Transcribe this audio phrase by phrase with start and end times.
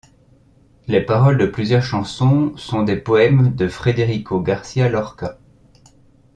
[0.87, 5.37] Les paroles de plusieurs chansons sont des poèmes de Federico García Lorca.